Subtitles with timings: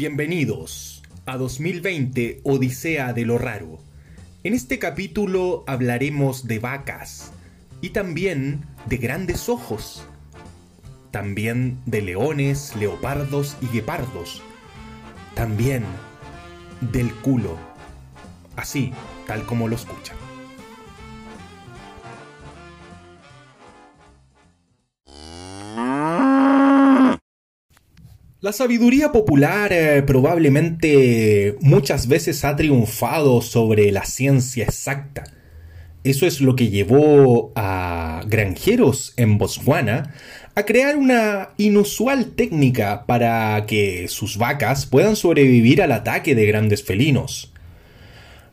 [0.00, 3.80] Bienvenidos a 2020 Odisea de lo Raro.
[4.44, 7.32] En este capítulo hablaremos de vacas
[7.82, 10.06] y también de grandes ojos.
[11.10, 14.40] También de leones, leopardos y guepardos.
[15.34, 15.84] También
[16.80, 17.58] del culo.
[18.56, 18.94] Así,
[19.26, 20.16] tal como lo escuchan.
[28.42, 35.24] La sabiduría popular eh, probablemente muchas veces ha triunfado sobre la ciencia exacta.
[36.04, 40.14] Eso es lo que llevó a granjeros en Botswana
[40.54, 46.82] a crear una inusual técnica para que sus vacas puedan sobrevivir al ataque de grandes
[46.82, 47.52] felinos.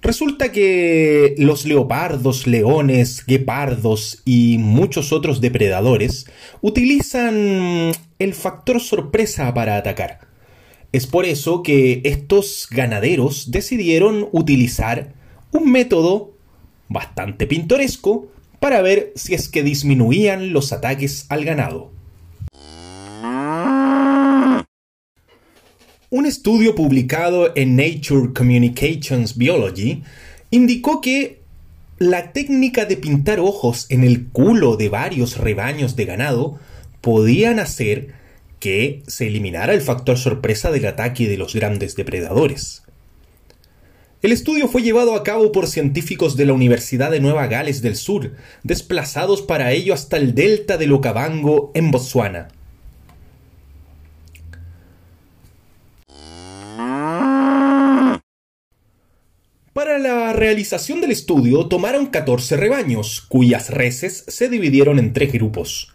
[0.00, 6.26] Resulta que los leopardos, leones, guepardos y muchos otros depredadores
[6.62, 7.92] utilizan
[8.24, 10.20] el factor sorpresa para atacar.
[10.92, 15.12] Es por eso que estos ganaderos decidieron utilizar
[15.52, 16.32] un método
[16.88, 18.28] bastante pintoresco
[18.60, 21.92] para ver si es que disminuían los ataques al ganado.
[26.10, 30.02] Un estudio publicado en Nature Communications Biology
[30.50, 31.40] indicó que
[31.98, 36.60] la técnica de pintar ojos en el culo de varios rebaños de ganado
[37.04, 38.14] podían hacer
[38.60, 42.82] que se eliminara el factor sorpresa del ataque de los grandes depredadores.
[44.22, 47.96] El estudio fue llevado a cabo por científicos de la Universidad de Nueva Gales del
[47.96, 52.48] Sur, desplazados para ello hasta el delta del Okavango en Botswana.
[59.74, 65.93] Para la realización del estudio tomaron 14 rebaños, cuyas reses se dividieron en tres grupos.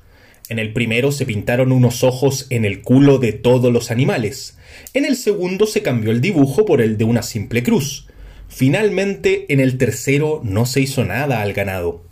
[0.50, 4.58] En el primero se pintaron unos ojos en el culo de todos los animales.
[4.96, 8.08] En el segundo se cambió el dibujo por el de una simple cruz.
[8.48, 12.04] Finalmente, en el tercero no se hizo nada al ganado.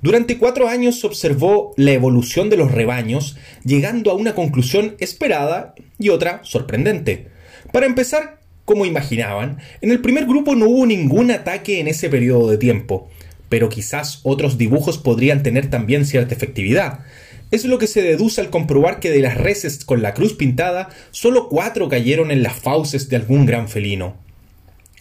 [0.00, 5.74] Durante cuatro años se observó la evolución de los rebaños, llegando a una conclusión esperada
[5.98, 7.26] y otra sorprendente.
[7.70, 12.50] Para empezar, como imaginaban, en el primer grupo no hubo ningún ataque en ese periodo
[12.50, 13.10] de tiempo,
[13.50, 17.00] pero quizás otros dibujos podrían tener también cierta efectividad.
[17.50, 20.88] Es lo que se deduce al comprobar que de las reses con la cruz pintada,
[21.10, 24.16] solo cuatro cayeron en las fauces de algún gran felino.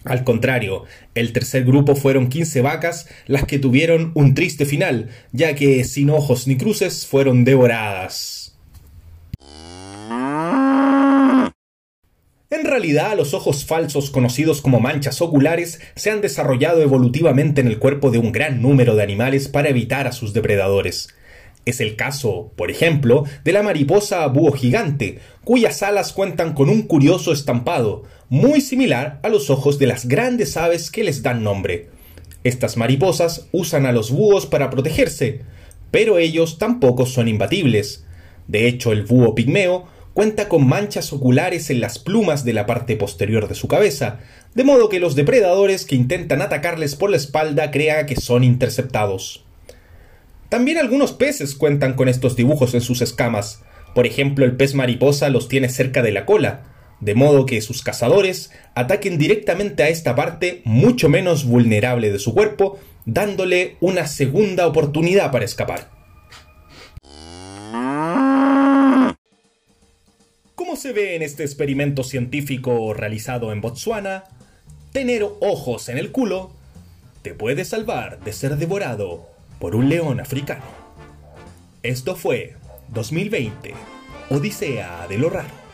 [0.03, 5.53] Al contrario, el tercer grupo fueron 15 vacas las que tuvieron un triste final, ya
[5.53, 8.57] que sin ojos ni cruces fueron devoradas.
[12.49, 17.77] En realidad, los ojos falsos conocidos como manchas oculares se han desarrollado evolutivamente en el
[17.77, 21.09] cuerpo de un gran número de animales para evitar a sus depredadores.
[21.69, 26.81] Es el caso, por ejemplo, de la mariposa búho gigante, cuyas alas cuentan con un
[26.81, 31.89] curioso estampado, muy similar a los ojos de las grandes aves que les dan nombre.
[32.43, 35.41] Estas mariposas usan a los búhos para protegerse,
[35.91, 38.03] pero ellos tampoco son imbatibles.
[38.47, 42.95] De hecho, el búho pigmeo cuenta con manchas oculares en las plumas de la parte
[42.95, 44.21] posterior de su cabeza,
[44.55, 49.45] de modo que los depredadores que intentan atacarles por la espalda crean que son interceptados.
[50.49, 53.61] También algunos peces cuentan con estos dibujos en sus escamas,
[53.93, 56.63] por ejemplo el pez mariposa los tiene cerca de la cola,
[56.99, 62.33] de modo que sus cazadores ataquen directamente a esta parte mucho menos vulnerable de su
[62.33, 65.91] cuerpo, dándole una segunda oportunidad para escapar.
[70.55, 74.23] Como se ve en este experimento científico realizado en Botswana,
[74.93, 76.51] tener ojos en el culo
[77.21, 80.63] te puede salvar de ser devorado por un león africano.
[81.83, 82.55] Esto fue
[82.89, 83.73] 2020,
[84.29, 85.68] Odisea de lo Raro.